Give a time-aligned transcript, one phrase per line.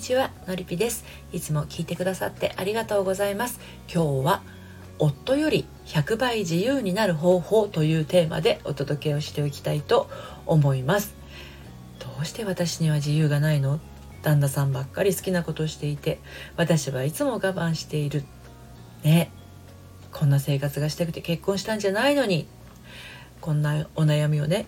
[0.00, 1.04] にちはのりぴです。
[1.30, 3.60] いつも聞いてくださってありがとうございます。
[3.86, 4.42] 今日は
[4.98, 10.08] 夫より100倍自由になる方法というテーマでお届けをしておきたいと
[10.46, 11.14] 思います。
[11.98, 13.78] どうして私には自由がないの？
[14.22, 16.18] 旦那さんばっかり好きなことをしていて
[16.56, 18.24] 私はいつも我慢している。
[19.04, 19.30] ね。
[20.14, 22.48] こんな生活がしたくて結婚したんじゃないのに。
[23.42, 24.64] こんなお悩みをね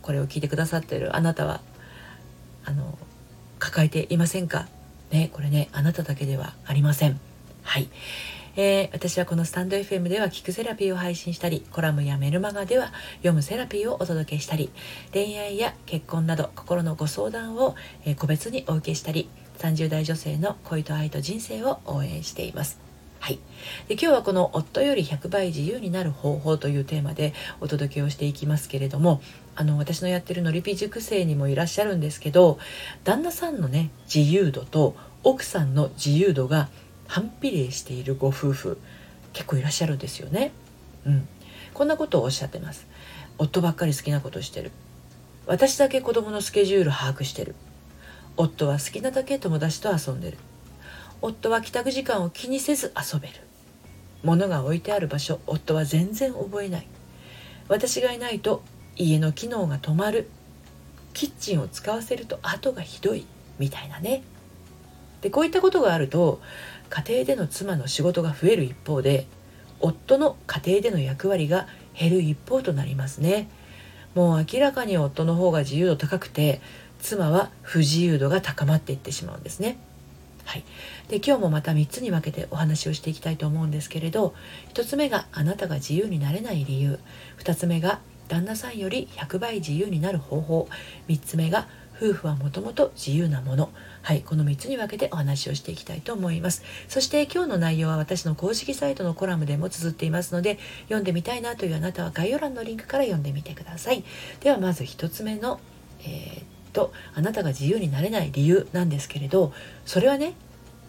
[0.00, 1.60] これを聞いてくださってるあなたは
[2.64, 2.98] あの
[3.58, 4.68] 抱えていませんか？
[5.10, 7.20] ねこれねあなただけではありません。
[7.62, 7.88] はい、
[8.56, 14.70] えー、私はこのスタンド FM では聞くセラピーを配信したりコラムやメルマガでは読むセラピーをお届けしたり
[15.12, 19.28] 恋愛や結婚など心のご相談を、え、個別にお受けしたり
[19.58, 22.83] 30代女性の恋と愛と人生を応援しています。
[23.24, 23.38] はい、
[23.88, 29.22] で今日はこの「夫より100倍自由になる方法」というテーマでお届けをしていきますけれども
[29.56, 32.58] あの私のやってるのりぴ塾生にもいらっしゃるんですけど
[33.02, 36.68] 旦那さんのね自由度と奥さんの自由度が
[37.06, 38.78] 反比例しているご夫婦
[39.32, 40.52] 結構いらっしゃるんですよね。
[41.06, 41.26] うん、
[41.72, 42.86] こんなことをおっしゃってます。
[43.38, 44.70] 夫ばっかり好きなことしてる。
[45.46, 47.54] 私だけ子供のスケジュール把握してる。
[48.36, 50.36] 夫は好きなだけ友達と遊んでる。
[51.26, 53.34] 夫は帰宅時間を気にせず遊べる。
[54.22, 56.86] 物が置いてある場所夫は全然覚えない。
[57.66, 58.62] 私がいないと
[58.94, 60.28] 家の機能が止まる。
[61.14, 63.24] キッチンを使わせると後がひどい。
[63.58, 64.22] みたいなね。
[65.22, 66.42] でこういったことがあると
[66.90, 69.26] 家庭での妻の仕事が増える一方で
[69.80, 73.48] 夫の家庭での役割が減る一方となりますね。
[74.14, 76.60] もう明らかに夫の方が自由度高くて
[77.00, 79.78] 妻は不自由度が高まっていってしまうんですね。
[80.44, 80.64] はい、
[81.08, 84.34] で今日もまた3つに分けてお話をしていきたいと思うんですけれど
[84.74, 86.98] 1つ目があなたが自由になれない理由。
[87.38, 90.68] 2つ目が旦那さんより100倍自由になる方法。
[91.08, 93.70] 3つ目が夫婦はもともと自由なもの。
[94.02, 96.62] はいこの3つに分けてお話をしていきたいと思います。
[96.88, 104.04] そして今日の内容は私の公式サイトのコラムでも綴っていますので読んでみたいなというあなたは概要欄のリンクから読んでみてください。
[104.40, 105.60] ではまず1つ目の、
[106.00, 109.54] えーとあなたが自由になれない理由なんですけれど
[109.86, 110.34] それはね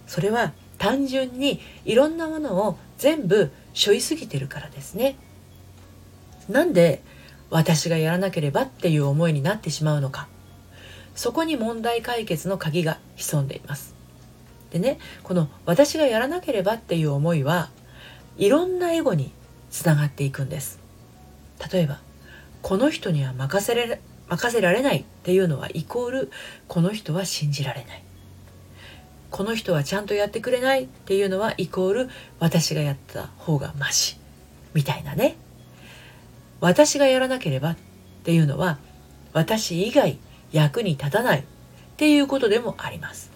[0.08, 5.16] それは単純にいろんなものを全部背負いすぎてるからですね。
[6.50, 7.02] なんで
[7.50, 10.28] 私がやらなければっていう思いになってしまうのか
[11.16, 13.96] そこに問題解決の鍵が潜んでいます。
[14.72, 17.70] でねこの私がやらなければっていう思いは
[18.38, 19.32] いろんなエゴに
[19.72, 20.80] つながっていくんです。
[21.72, 22.00] 例えば
[22.62, 26.32] この人には任せれ任せられないっていうのはイコール
[26.68, 28.04] この人は信じられない。
[29.32, 32.10] この人はちゃんとやってくれないっていうのはイコール
[32.40, 34.18] 私がやった方がマシ
[34.74, 35.36] みたいなね。
[36.62, 37.78] 私がやらなければっ
[38.24, 38.80] ていうのは
[39.34, 40.18] 私以外
[40.52, 41.44] 役に立たないっ
[41.98, 43.32] ていうことでもあります。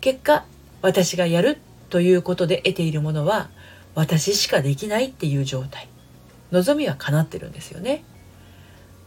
[0.00, 0.44] 結果
[0.82, 1.58] 私がやる
[1.88, 3.48] ということで得ているものは
[3.94, 5.88] 私しかできないっていう状態。
[6.52, 8.02] 望みは叶ってるんですよね。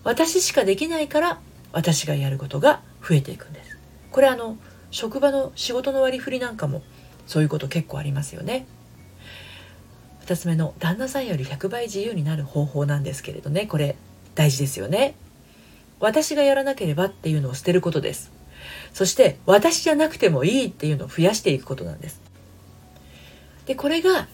[0.03, 1.39] 私しかできないから
[1.71, 3.77] 私がやることが増えていくんです。
[4.11, 4.57] これあの
[4.91, 6.83] 職場の仕事の割り振りなんかも
[7.25, 8.65] そういうこと結構ありますよね。
[10.25, 13.65] 2つ目の旦那さんより100倍自由になる方法なんですけれどね。
[13.65, 13.95] これ
[14.35, 15.15] 大事ですよね。
[15.99, 18.31] 私がやらなければっていうのを捨てることです。
[18.93, 22.21] そして私じゃなくてもいいっていうのを増やしていくことなんです。
[23.65, 24.27] でこれが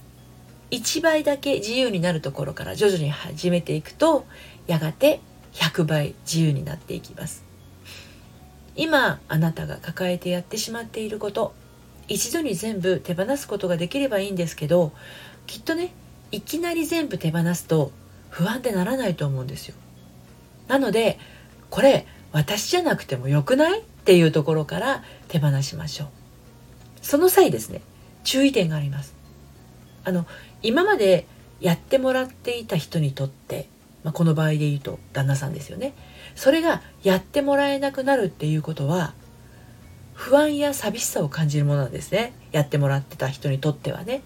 [0.72, 4.26] 1倍だけ自由になるところから徐々に始めていくと
[4.68, 5.20] やがて
[5.54, 7.44] 100倍自由になっていきます。
[8.76, 11.54] 今あなたが抱えてやってしまっていること
[12.08, 14.94] 一度に全部手放すことができればいいんですけど
[15.48, 15.94] きっとね
[16.32, 17.92] いきなり全部手放すと
[18.30, 19.76] 不安でならないと思うんですよ。
[20.68, 21.20] なので
[21.70, 26.08] これ私じゃなくてもよくないっていうところから手放しましょう。
[27.02, 27.82] その際ですね
[28.24, 29.16] 注意点があります。
[30.04, 30.26] あの
[30.62, 31.28] 今まで
[31.60, 33.68] やってもらっていた人にとって
[34.04, 35.94] まあ、この場合で言うと旦那さんですよね
[36.36, 39.14] それがやってもらえなくなるっていうことは
[40.14, 44.22] 不安や寂しさを感じるものなんですねやってもらってた人にとってはね。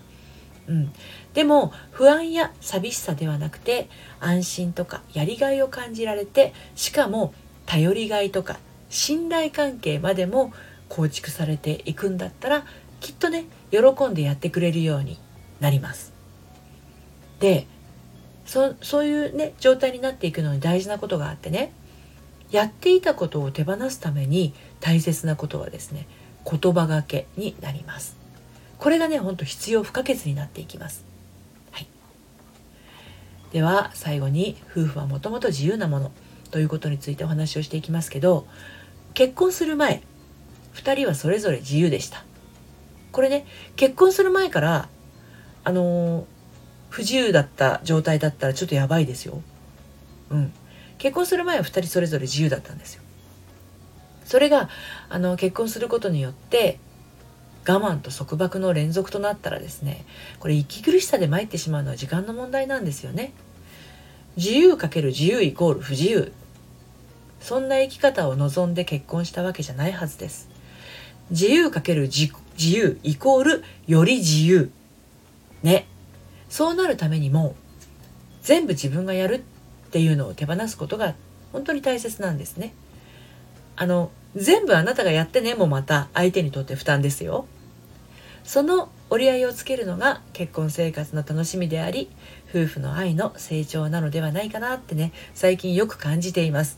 [0.65, 0.93] うん、
[1.33, 3.89] でも不安や寂しさではなくて
[4.21, 7.33] 安心とかやりがいを感じられてしかも
[7.65, 8.59] 頼りがいとか
[8.89, 10.53] 信頼関係までも
[10.87, 12.65] 構築されていくんだったら
[13.01, 15.19] きっとね喜んでやってくれるように
[15.59, 16.13] なります。
[17.39, 17.67] で
[18.53, 21.73] そそういうね状態になっていくのに大事なことがあってね。
[22.51, 26.05] やっていたことを手放すために大切なことはですね
[26.45, 28.15] 言葉がけになります。
[28.77, 31.05] これがねほんと必要不可欠になっていきます、
[31.71, 31.87] はい、
[33.53, 36.11] では最後に夫婦はもともと自由なもの
[36.51, 38.45] ということについてお話をしていきますけど
[39.13, 40.03] 結婚する前
[40.75, 42.25] 2人はそれぞれ自由でした。
[43.13, 43.45] これね
[43.77, 44.89] 結婚する前から
[45.63, 46.25] あのー、
[46.93, 49.41] 不自由だった状態だったらちょっとやばいですよ。
[50.29, 50.53] うん。
[50.99, 53.01] 結婚する前は2人それぞれ自由だったんですよ。
[54.25, 54.69] それが
[55.09, 56.77] あの結婚することによって
[57.67, 60.05] 我慢と束縛の連続となったらですね
[60.39, 63.33] これ息苦しさで参ってしまうのは時間の問題なんですよね。
[64.37, 66.31] 自由かける自由イコール不自由。
[67.39, 70.47] そんな生き方を望んで結婚したわけじゃないはずです。
[71.31, 72.29] 自由かける自
[72.59, 74.69] 由イコールより自由。
[75.63, 75.87] ね。
[76.53, 77.55] そうなるためにも
[78.43, 79.43] 全部自分がやる
[79.87, 81.15] っていうのを手放すことが
[81.51, 82.75] 本当に大切なんですね。
[83.75, 87.47] あの全部あなたがやってねもまた相手にとって負担ですよ。
[88.43, 92.07] その折り合いをつけるのが結婚生活の楽しみであり
[92.51, 96.77] 夫婦の愛の成長なのではないかなってね最近よく感じています。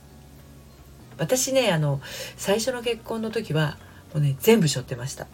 [1.18, 2.00] 私ねあの
[2.38, 3.78] 最初の結婚の時は
[4.14, 5.28] もうね全部背負ってました。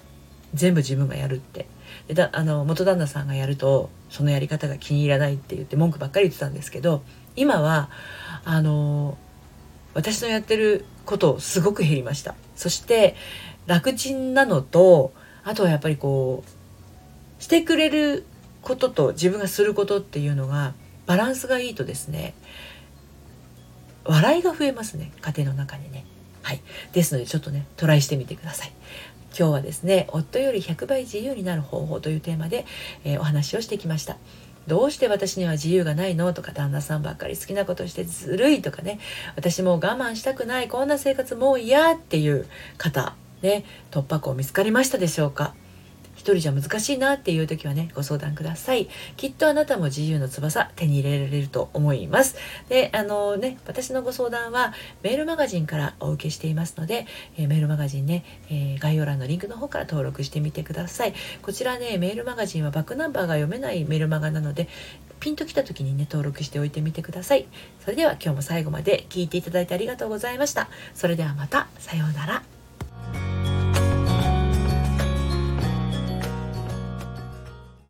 [0.53, 1.67] 全部自分がやるって。
[2.07, 7.03] でだあの元旦那さんがやるとそのやり方が気に入らないって言って文句ばっかり言ってたんですけど
[7.35, 7.89] 今は
[8.43, 9.17] あの
[9.93, 12.35] 私のやってることすごく減りました。
[12.55, 13.15] そして
[13.67, 15.13] 楽ちんなのと
[15.43, 16.43] あとはやっぱりこ
[17.39, 18.25] うしてくれる
[18.61, 20.73] ことと自分がすることっていうのが
[21.05, 22.35] バランスがいいとですね
[24.03, 26.05] 笑いが増えますね家庭の中にね。
[26.41, 26.61] はい。
[26.91, 28.71] ですのでちょっとねトライしてみてください。
[29.37, 32.65] 今日はですね夫より100倍自由になる方法というテーマで、
[33.03, 34.17] えー、お話をしてきました。
[34.67, 36.33] どうして私には自由がないの？
[36.33, 38.99] とか旦那さんばっかり好きなことしてずるいとかね。
[39.35, 40.67] 私もう我慢したくない。
[40.67, 42.45] こんな生活もう嫌っていう
[42.77, 45.55] 方ね突破口見つかりましたでしょうか？
[46.15, 48.89] 一人じゃ難しいなっていう時はねご相談ください。
[49.17, 52.35] きっとあなたも自由の翼手に入れられると思います。
[52.69, 61.13] であのね私のご相談はメールマガジンからお受けしていますので、えー、メールマガジンね、えー、概要欄のリンクの方から登録してみてください。
[61.41, 64.67] こちらねメールマガジンはバックナンバーが読めないメールマガなので
[65.19, 67.47] ピンときた時にね登録しておいてみてください。
[67.79, 70.69] それでは今日も最後まで聞いていただいてありがとうございました。
[70.93, 71.67] それではまた。
[71.79, 72.50] さようなら。